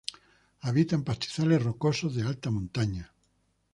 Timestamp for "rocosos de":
1.61-2.23